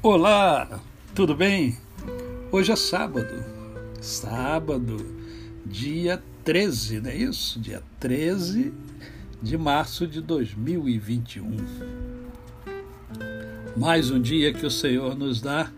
[0.00, 0.80] Olá,
[1.12, 1.76] tudo bem?
[2.52, 3.44] Hoje é sábado,
[4.00, 4.96] sábado,
[5.66, 7.58] dia 13, não é isso?
[7.58, 8.72] Dia 13
[9.42, 11.56] de março de 2021.
[13.76, 15.72] Mais um dia que o Senhor nos dá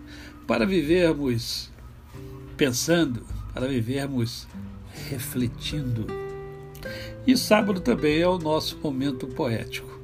[0.47, 1.71] para vivermos
[2.59, 3.25] pensando,
[3.55, 4.47] para vivermos
[5.09, 6.07] refletindo.
[7.27, 9.99] E sábado também é o nosso momento poético.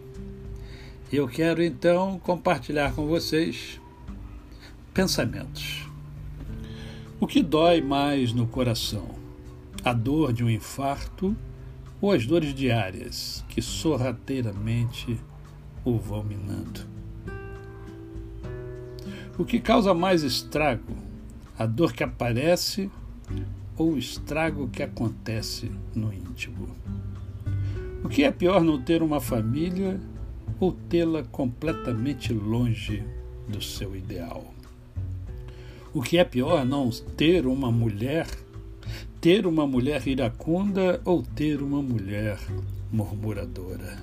[1.13, 3.79] Eu quero então compartilhar com vocês
[4.97, 5.87] Pensamentos.
[7.21, 9.07] O que dói mais no coração?
[9.85, 11.37] A dor de um infarto
[12.01, 15.21] ou as dores diárias que sorrateiramente
[15.85, 16.81] o vão minando?
[19.37, 20.97] O que causa mais estrago?
[21.59, 22.91] A dor que aparece
[23.77, 26.75] ou o estrago que acontece no íntimo?
[28.03, 30.01] O que é pior não ter uma família
[30.59, 33.05] ou tê-la completamente longe
[33.47, 34.57] do seu ideal?
[35.97, 38.29] O que é pior, não ter uma mulher,
[39.19, 42.39] ter uma mulher iracunda ou ter uma mulher
[42.93, 43.97] murmuradora.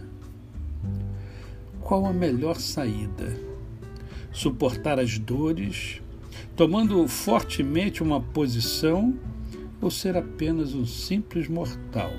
[1.82, 3.40] Qual a melhor saída?
[4.32, 6.02] Suportar as dores,
[6.56, 9.14] tomando fortemente uma posição
[9.80, 12.10] ou ser apenas um simples mortal,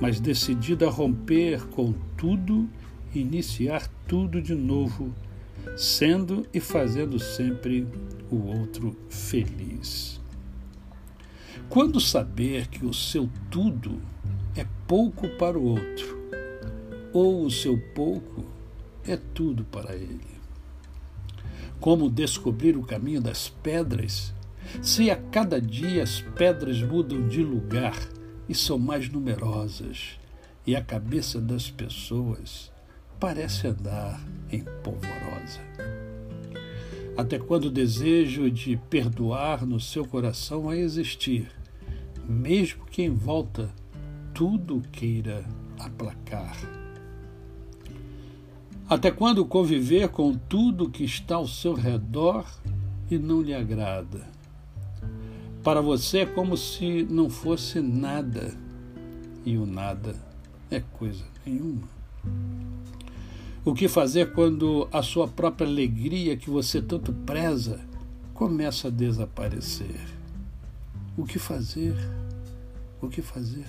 [0.00, 2.68] mas decidido a romper com tudo
[3.12, 5.12] e iniciar tudo de novo
[5.76, 7.86] sendo e fazendo sempre
[8.30, 10.20] o outro feliz.
[11.68, 14.00] Quando saber que o seu tudo
[14.54, 16.22] é pouco para o outro,
[17.12, 18.44] ou o seu pouco
[19.06, 20.34] é tudo para ele?
[21.80, 24.32] Como descobrir o caminho das pedras,
[24.82, 27.96] se a cada dia as pedras mudam de lugar
[28.48, 30.18] e são mais numerosas,
[30.66, 32.72] e a cabeça das pessoas
[33.18, 34.20] parece andar
[34.50, 35.60] em polvorosa.
[37.16, 41.48] Até quando o desejo de perdoar no seu coração a existir,
[42.28, 43.70] mesmo que em volta
[44.34, 45.44] tudo queira
[45.78, 46.56] aplacar?
[48.88, 52.44] Até quando conviver com tudo que está ao seu redor
[53.10, 54.28] e não lhe agrada?
[55.62, 58.52] Para você é como se não fosse nada,
[59.44, 60.14] e o nada
[60.70, 61.88] é coisa nenhuma.
[63.66, 67.80] O que fazer quando a sua própria alegria que você tanto preza
[68.34, 70.00] começa a desaparecer?
[71.16, 71.94] O que fazer?
[73.00, 73.64] O que fazer?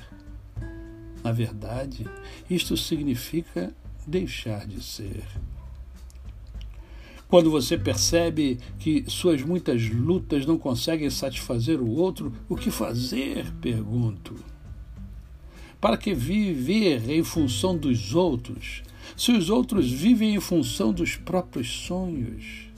[1.23, 2.05] Na verdade,
[2.49, 3.73] isto significa
[4.05, 5.23] deixar de ser.
[7.29, 13.49] Quando você percebe que suas muitas lutas não conseguem satisfazer o outro, o que fazer?
[13.61, 14.35] Pergunto.
[15.79, 18.83] Para que viver em função dos outros
[19.15, 22.69] se os outros vivem em função dos próprios sonhos,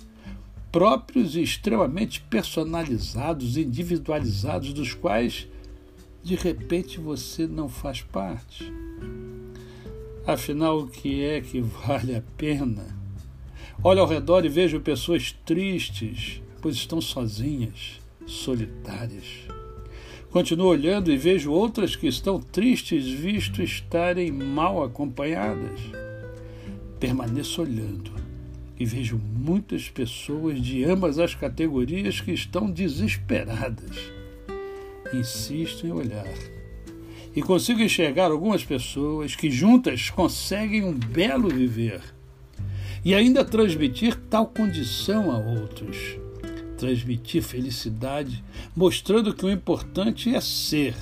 [0.72, 5.48] próprios e extremamente personalizados, individualizados, dos quais
[6.24, 8.72] de repente você não faz parte?
[10.26, 12.86] Afinal, o que é que vale a pena?
[13.82, 19.48] Olho ao redor e vejo pessoas tristes, pois estão sozinhas, solitárias.
[20.30, 25.80] Continuo olhando e vejo outras que estão tristes, visto estarem mal acompanhadas
[27.00, 28.12] permaneço olhando
[28.80, 33.98] e vejo muitas pessoas de ambas as categorias que estão desesperadas.
[35.14, 36.28] Insisto em olhar
[37.36, 42.02] e consigo enxergar algumas pessoas que juntas conseguem um belo viver
[43.06, 46.18] e ainda transmitir tal condição a outros.
[46.78, 48.44] Transmitir felicidade,
[48.76, 50.96] mostrando que o importante é ser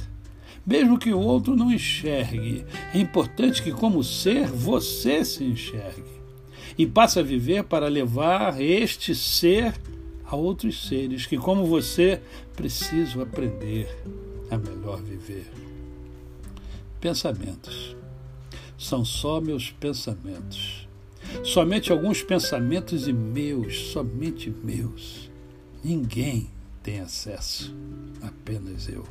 [0.65, 2.65] mesmo que o outro não enxergue.
[2.93, 6.15] É importante que, como ser, você se enxergue
[6.77, 9.73] e passe a viver para levar este ser
[10.25, 12.21] a outros seres que, como você,
[12.55, 13.87] precisam aprender
[14.49, 15.45] a melhor viver.
[16.99, 17.95] Pensamentos.
[18.77, 20.87] São só meus pensamentos.
[21.43, 25.29] Somente alguns pensamentos e meus, somente meus.
[25.83, 26.49] Ninguém
[26.83, 27.75] tem acesso,
[28.21, 29.05] apenas eu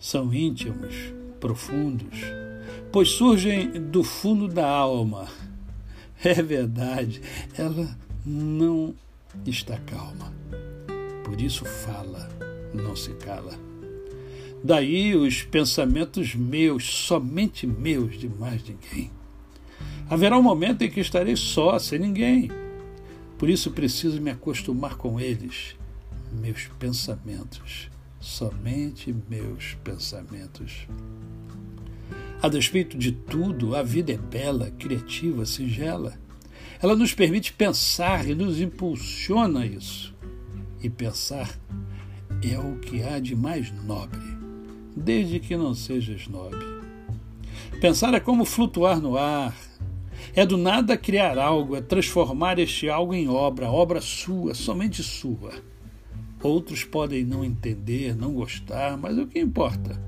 [0.00, 0.94] são íntimos,
[1.38, 2.18] profundos,
[2.90, 5.28] pois surgem do fundo da alma.
[6.22, 7.22] É verdade,
[7.56, 8.94] ela não
[9.46, 10.30] está calma.
[11.24, 12.28] Por isso fala,
[12.74, 13.58] não se cala.
[14.62, 19.10] Daí os pensamentos meus, somente meus, de mais ninguém.
[20.10, 22.50] Haverá um momento em que estarei só, sem ninguém.
[23.38, 25.74] Por isso preciso me acostumar com eles,
[26.30, 27.88] meus pensamentos
[28.20, 30.86] somente meus pensamentos.
[32.42, 36.18] A despeito de tudo, a vida é bela, criativa, singela.
[36.80, 40.14] Ela nos permite pensar e nos impulsiona isso.
[40.82, 41.58] E pensar
[42.42, 44.20] é o que há de mais nobre,
[44.96, 46.56] desde que não seja snob.
[47.80, 49.54] Pensar é como flutuar no ar,
[50.34, 55.52] é do nada criar algo, é transformar este algo em obra, obra sua, somente sua.
[56.42, 60.00] Outros podem não entender, não gostar, mas o que importa?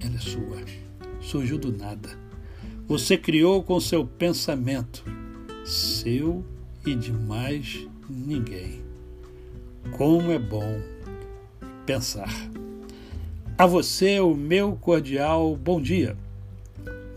[0.00, 0.62] Ela é sua.
[1.20, 2.10] Surgiu do nada.
[2.86, 5.04] Você criou com seu pensamento,
[5.64, 6.44] seu
[6.86, 8.82] e de mais ninguém.
[9.96, 10.80] Como é bom
[11.86, 12.32] pensar.
[13.56, 16.16] A você o meu cordial bom dia.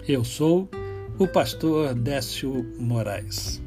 [0.08, 0.70] Eu sou
[1.20, 3.67] o pastor Décio Moraes.